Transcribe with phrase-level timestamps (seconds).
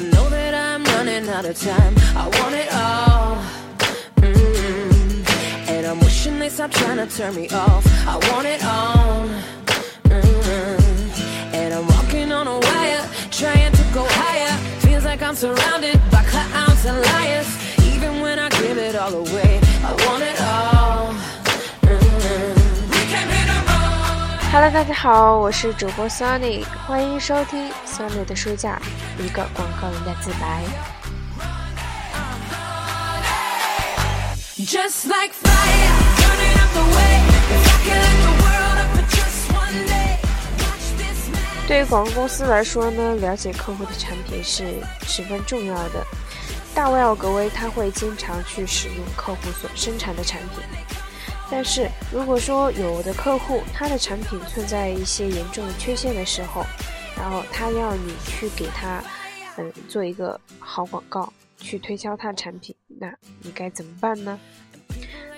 [0.00, 1.94] I know that I'm running out of time.
[2.16, 3.36] I want it all.
[4.16, 5.68] Mm-hmm.
[5.72, 7.84] And I'm wishing they stop trying to turn me off.
[8.08, 9.28] I want it all.
[10.04, 11.54] Mm-hmm.
[11.54, 14.56] And I'm walking on a wire, trying to go higher.
[14.80, 17.48] Feels like I'm surrounded by clowns and liars.
[17.92, 20.79] Even when I give it all away, I want it all.
[24.52, 28.82] Hello，大家好，我是主播 Sunny，欢迎收听 Sunny 的书架，
[29.16, 30.64] 一个广告人的自白。
[34.58, 37.22] Just like fire, burning up the way.
[37.46, 40.18] If I could light the world up for just one day,
[40.58, 41.68] watch this man.
[41.68, 46.04] 对于广告公司来说呢，了解客户的产品是十分重要的。
[46.74, 50.64] 大卫奥格威他会经常去使用客户所生产的产品，
[51.50, 56.64] 但是如果说有的客户他的产品存在一些严重的缺陷的时候，
[57.16, 59.02] 然后他要你去给他，
[59.56, 63.12] 嗯，做一个好广告，去推销他产品，那
[63.42, 64.38] 你该怎么办呢？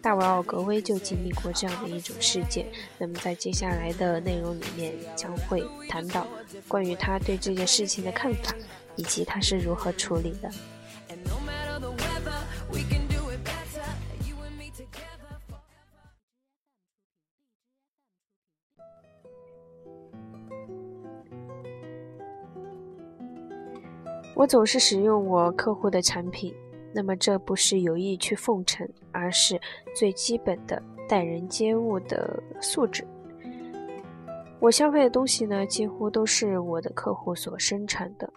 [0.00, 2.64] 大卫奥格威就经历过这样的一种事件，
[2.98, 6.26] 那么在接下来的内容里面将会谈到
[6.68, 8.54] 关于他对这件事情的看法，
[8.96, 10.48] 以及他是如何处理的。
[24.38, 26.54] 我总是使用我客户的产品，
[26.94, 29.60] 那么这不是有意去奉承，而是
[29.96, 33.04] 最基本的待人接物的素质。
[34.60, 38.32] 我消费的东西呢，几乎都是我的客户所生产的。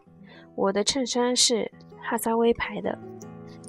[0.55, 1.71] 我的衬衫是
[2.01, 2.97] 哈萨威牌的，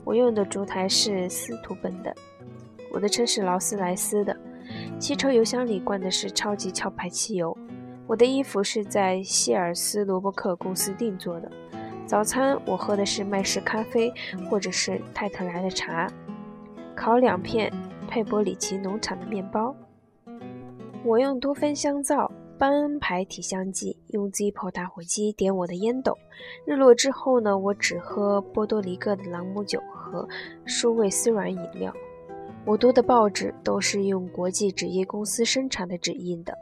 [0.03, 2.15] 我用的烛台是司徒本的，
[2.95, 4.35] 我的车是劳斯莱斯的，
[4.99, 7.55] 汽车油箱里灌的是超级壳牌汽油，
[8.07, 11.53] 我的衣服是在希尔斯罗伯克公司定做的。
[12.07, 14.13] 早餐我喝的是麦式咖啡，
[14.51, 16.13] 或者是泰特莱的茶，
[16.95, 17.73] 烤两片
[18.07, 19.75] 佩伯里奇农场的面包。
[21.05, 26.19] 我用多芬香皂、班恩牌体香剂，用 Zippo 打火机点我的烟斗。
[26.67, 30.29] 日落之后呢，我只喝波多黎各的朗姆酒和
[30.67, 31.93] 舒味丝软饮料。
[32.65, 36.57] 我读的报纸都是用国际纸业公司生产的纸印的。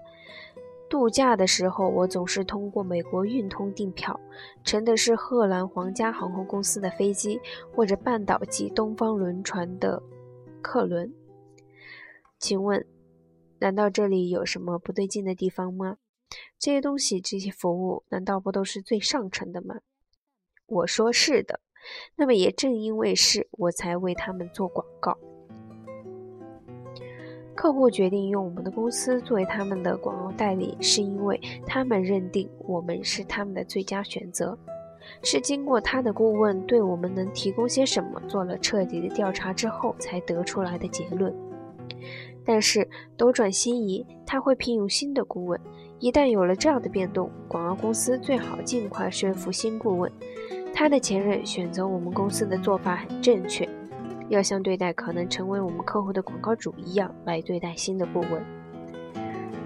[0.90, 4.18] 度假的时候，我总是通过美国运通订票，
[4.64, 7.40] 乘的是荷兰皇家航空公司的飞机，
[7.72, 10.02] 或者半岛及东方轮船的
[10.60, 11.14] 客轮。
[12.40, 12.84] 请问，
[13.60, 15.98] 难道这里有什么不对劲的地方吗？
[16.58, 19.76] 这些东西、这些服务，难道不都是最上乘的吗？
[20.66, 21.60] 我说是的。
[22.16, 25.16] 那么也正因为是，我才为他们做广告。
[27.60, 34.58] 客户决定用我们的公司作为他们的广告代理，是因为他们认定我们是他们的最佳选择，
[35.22, 41.34] 是经过他的顾问对我们能提供些什么做了彻底的调查之后才得出来的结论。
[42.46, 45.60] 但是斗转星移，他会聘用新的顾问。
[45.98, 50.10] 一旦有了这样的变动，广告公司最好尽快说服新顾问，
[50.72, 53.68] 他的前任选择我们公司的做法很正确。
[54.30, 58.42] 要像对待可能成为我们客户的广告主一样来对待新的顾问。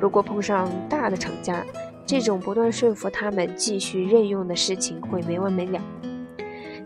[0.00, 1.64] 如果碰上大的厂家，
[2.06, 5.80] 这种不断说服他们继续任用的事情会没完没了，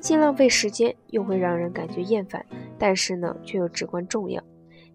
[0.01, 2.45] 既浪费时间，又会让人感觉厌烦，
[2.79, 4.43] 但是呢，却又至关重要。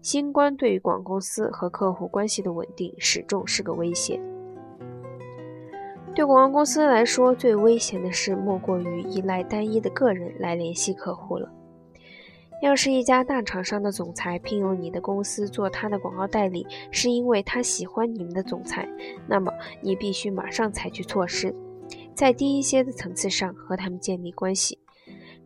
[0.00, 4.20] 新冠对于广告公司和客户关系的稳定始终是个威胁。
[6.14, 11.50] 对广告公司来说，最危险的事莫过于依赖单一的个人来联系客户了。
[12.62, 18.88] 要是一家大厂商的总裁聘用你的公司做他的广告代理，是因为他喜欢你们的总裁，
[19.26, 21.54] 那么你必须马上采取措施，
[22.14, 24.78] 在低一些的层次上和他们建立关系。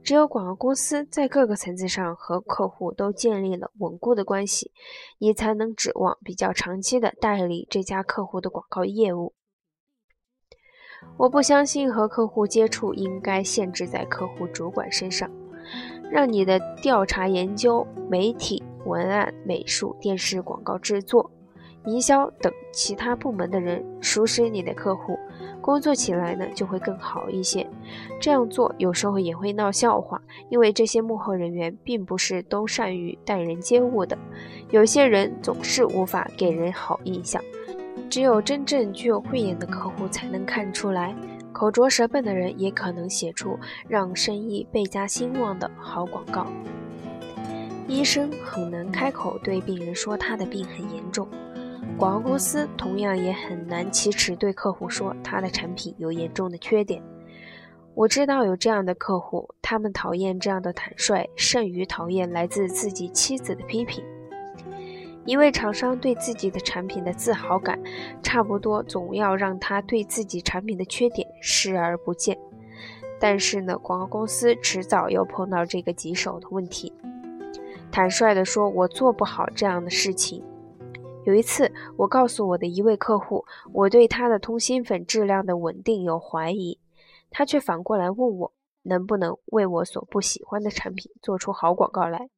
[0.00, 4.70] 只有广告公司在各个层次上和客户都建立了稳固的关系，
[5.18, 9.34] 你才能指望比较长期的代理这家客户的广告业务。
[11.16, 15.28] 我不相信和客户接触应该限制在客户主管身上。
[16.10, 21.31] 让你的调查研究、媒体、文案、美术、电视广告制作、
[21.84, 25.19] 营销等其他部门的人熟识你的客户，
[25.60, 27.66] 工作起来呢就会更好一些。
[28.21, 34.16] 这样做有时候也会闹笑话，因为这些幕后人员并不是都善于待人接物的，
[34.71, 37.43] 有些人总是无法给人好印象。
[38.09, 41.15] 只有真正具有慧眼的客户才能看出来。
[41.59, 43.59] 口拙舌笨的人也可能写出
[43.89, 46.47] 让生意倍加兴旺的好广告。
[47.89, 51.28] 医生很难开口对病人说他的病很严重，
[51.99, 57.03] 广告公司同样也很难启齿对客户说他的产品有严重的缺点。
[57.97, 64.05] 我知道有这样的客户，他们讨厌这样的坦率，甚于讨厌来自自己妻子的批评。
[65.28, 67.78] 一位厂商对自己的产品的自豪感，
[68.22, 72.39] 差不多总要让他对自己产品的缺点视而不见。
[73.21, 76.91] 但是呢，广告公司迟早要碰到这个棘手的问题。
[77.92, 80.42] 坦率地说，我做不好这样的事情。
[81.25, 86.78] 有一次，我告诉我的一位客户，我对他的通心粉质量的稳定有怀疑。
[87.28, 88.53] 他却反过来问我，
[88.84, 92.31] 能不能为我所不喜欢的产品做出好广告来？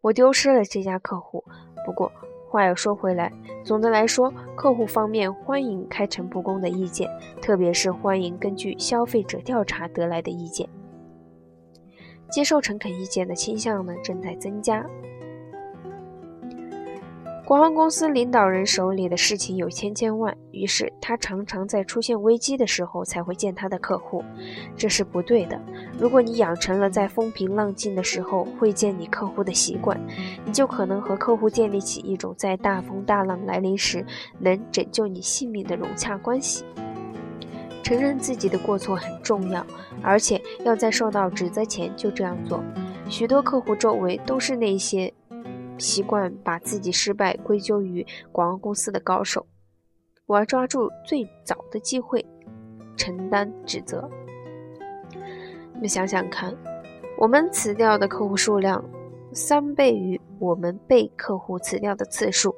[0.00, 1.44] 我丢失了这家客户。
[1.84, 2.10] 不过
[2.48, 3.32] 话又说回来，
[3.64, 7.08] 总的来说，客户方面欢迎开诚布公的意见，
[7.42, 10.68] 特别是欢迎根据消费者调查得来的意见。
[12.30, 14.86] 接受诚恳意见的倾向呢，正在增加。
[17.48, 24.22] 广告公司领导人手里的事情有千千万，于是他常常在出现危机的时候才会见他的客户，
[24.76, 25.58] 这是不对的。
[25.98, 29.98] 如果你养成了在风平浪静的时候会见你客户的习惯，
[30.44, 34.04] 你就可能和客户建立起一种在大风大浪来临时
[34.38, 36.66] 能拯救你性命的融洽关系。
[37.82, 39.66] 承认自己的过错很重要，
[40.02, 42.62] 而且要在受到指责前就这样做。
[43.08, 45.10] 许多客户周围都是那些。
[45.78, 49.46] 习惯把自己失败归咎于广告公司的高手，
[50.26, 52.26] 我要抓住最早的机会，
[52.96, 54.10] 承担指责。
[55.74, 56.54] 你们想想看，
[57.16, 58.84] 我们辞掉的客户数量
[59.32, 62.54] 三倍于我们被客户辞掉的次数。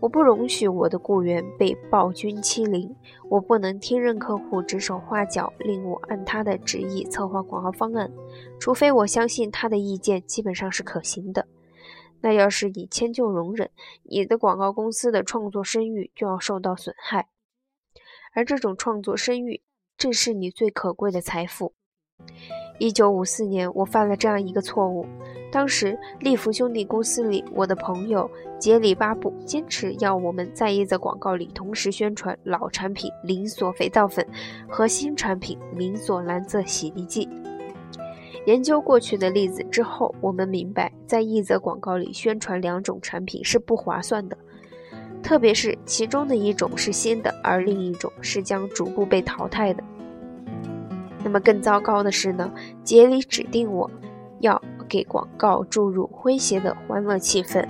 [0.00, 2.92] 我不容许我的雇员被暴君欺凌，
[3.28, 8.10] 我不能听任客户指手画脚，令我按他的旨意策划广告方案，
[8.58, 11.46] 除非我相信他的意见基本上是可行的。
[12.22, 13.70] 那要是你迁就容忍，
[14.04, 17.28] 你的广告公司的创作声誉就要受到损害，
[18.32, 19.60] 而这种创作声誉
[19.98, 21.74] 正是你最可贵的财富。
[22.78, 25.04] 一九五四年，我犯了这样一个错误。
[25.50, 34.26] 当时，利福兄弟公司里，我的朋友杰里巴布坚持要我们在一则广告里同时宣传老产品磷锁肥皂粉
[34.68, 37.28] 和新产品磷锁蓝色洗涤剂。
[38.46, 44.36] 研究过去的例子之后，我们明白，在一则广告里宣传两种产品是不划算的，
[45.22, 49.82] 特别是其中的一种是新的，而另一种是将逐步被淘汰的。
[51.22, 52.52] 那么更糟糕的是呢，
[52.82, 53.88] 杰里指定我
[54.40, 57.64] 要给广告注入诙谐的欢乐气氛，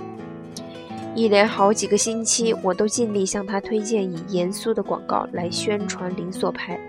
[1.13, 6.79] 一连好几个星期，我都尽力向他推荐以严肃的广告来宣传零锁牌。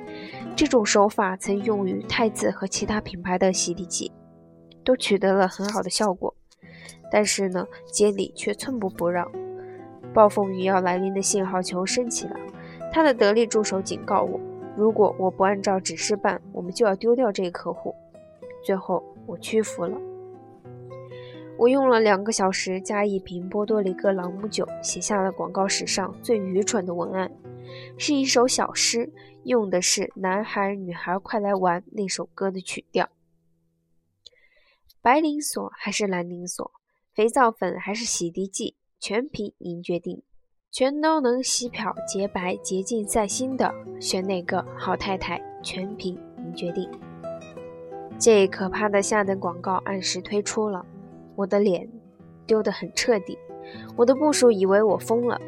[0.56, 4.12] 这种手法曾用于太子和其他品牌的洗涤剂，
[4.84, 6.32] 都取得了很好的效果。
[7.10, 9.30] 但是呢，杰里却寸步不让。
[10.12, 12.36] 暴风雨要来临的信号球升起了，
[12.92, 14.40] 他的得力助手警告我：
[14.76, 17.92] 如果我不按照指示办，我们就要丢掉这个客户。
[18.64, 19.96] 最后，我屈服了。
[21.56, 27.30] 我用了两个小时加一瓶波多黎各朗姆酒，写下了广告史上最愚蠢的文案，
[27.98, 29.12] 是一首小诗。
[29.44, 33.10] 用的是《男孩女孩快来玩》那首歌的曲调。
[35.02, 36.72] 白磷锁还是蓝磷锁？
[37.12, 38.74] 肥皂粉还是洗涤剂？
[38.98, 40.22] 全凭您决定。
[40.72, 44.64] 全都能洗漂洁白洁净再新的，选哪个？
[44.78, 46.90] 好太太，全凭您决定。
[48.18, 50.84] 这可怕的下等广告按时推出了，
[51.36, 51.86] 我的脸
[52.46, 53.38] 丢得很彻底。
[53.94, 55.38] 我的部属以为我疯了。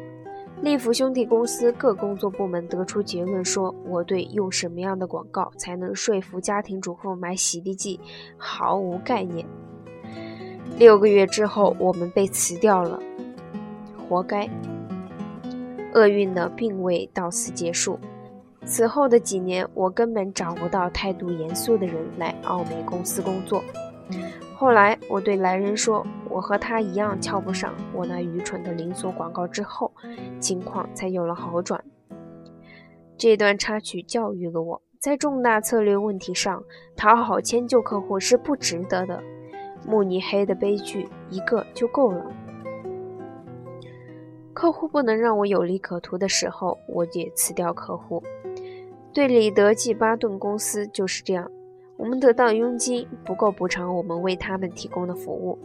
[0.61, 7.99] 利福兄弟公司各工作部门得出结论说，我对用什么样的广告才能说服家庭主妇买洗涤剂
[8.37, 9.45] 毫无概念。
[10.77, 12.99] 六个月之后，我们被辞掉了，
[14.09, 14.49] 活该。
[15.93, 17.99] 厄运呢，并未到此结束。
[18.65, 23.63] 此后的几年，我根本找不到态度严肃的人来奥美公司工作。
[24.59, 29.93] 后来，我对来人说：“我和他一样瞧不上我那愚蠢的连锁广告。”之后，
[30.39, 31.83] 情况才有了好转。
[33.15, 36.63] 这段插曲教育了我，在重大策略问题上，
[36.95, 39.21] 讨好迁就客户是不值得的。
[39.85, 42.25] 慕尼黑的悲剧一个就够了。
[44.53, 48.23] 客户不能让我有利可图的时候，我也辞掉客户。
[49.13, 51.51] 对里德记巴顿公司就是这样。
[51.97, 55.57] 我们得到佣金不够补偿我们为他们提供的服务。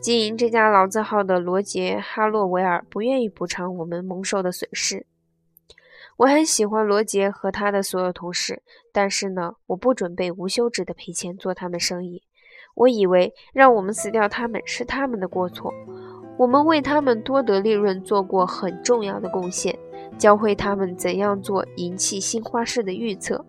[0.00, 5.06] 经营这家老字号的罗杰·哈洛维尔不愿意补偿我们蒙受的损失。
[6.18, 8.62] 我很喜欢罗杰和他的所有同事，
[8.92, 12.22] 但是呢，我不准备无休止的赔钱做他们生意。
[12.74, 15.72] 我以为让我们死掉他们是他们的过错。
[16.38, 19.78] 我们为他们多得利润做过很重要的贡献，
[20.18, 23.44] 教会他们怎样做银器新花式的预测。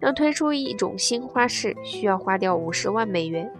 [0.00, 3.50] 要推出一种新花式，需要花掉五十万美元。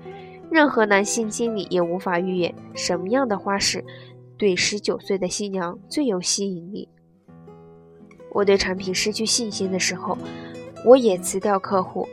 [0.50, 3.85] 任何男性经理也无法预言什么样的花式
[4.38, 6.88] 对十九岁的新娘最有吸引力。
[8.30, 10.16] 我对产品失去信心的时候，
[10.85, 12.08] 我也辞掉客户。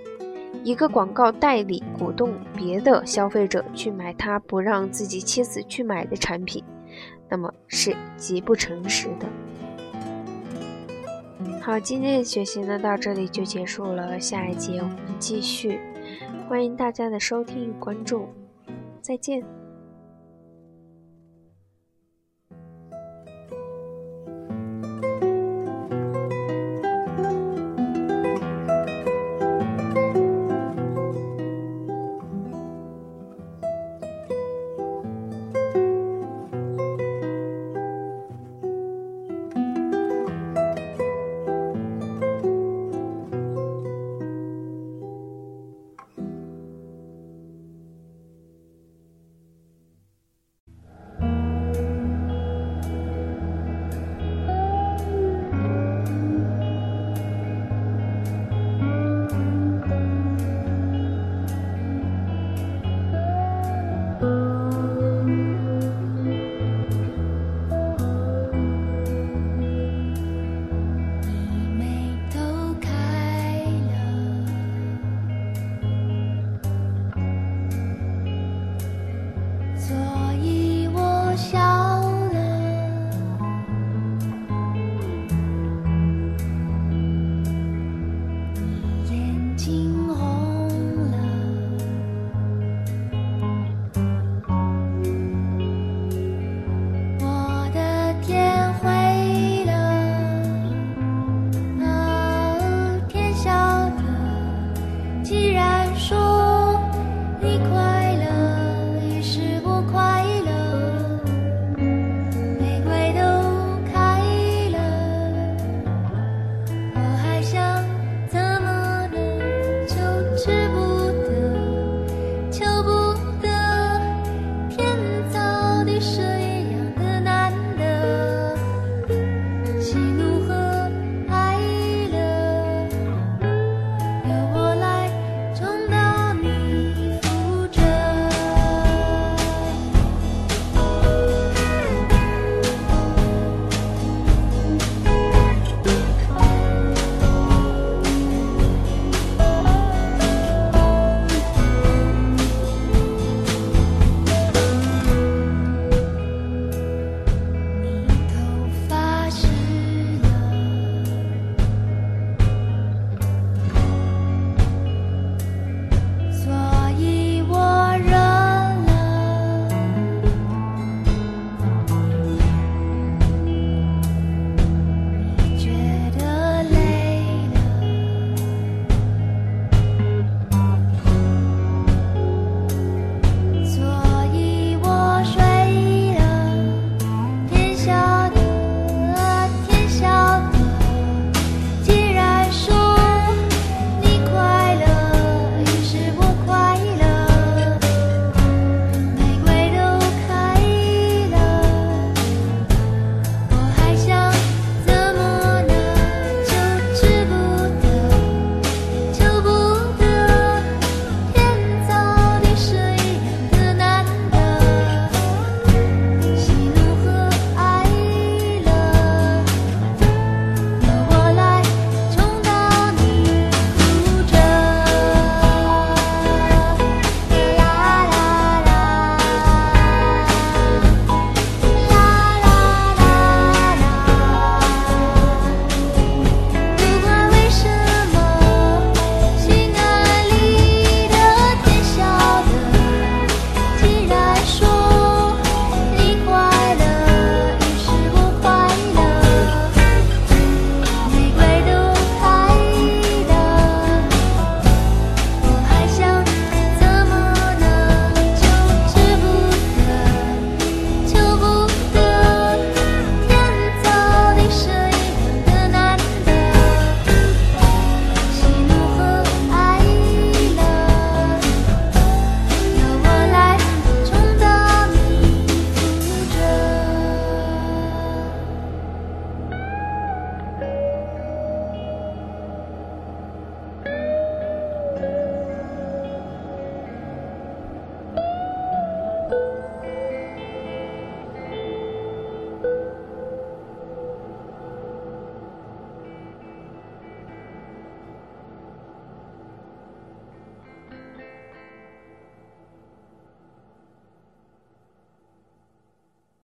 [0.63, 6.63] 一个广告代理鼓动别的消费者去买他不让自己妻子去买的产品，
[7.29, 9.27] 那么是极不诚实的。
[11.65, 15.79] 好，今天的学习呢到这里就结束了，下一节我们继续。
[16.49, 18.27] 欢迎大家的收听与关注，
[19.01, 19.41] 再见。